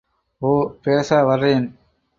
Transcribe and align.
ஓ, 0.41 0.51
பேஷா 0.83 1.25
வர்றேன். 1.25 1.67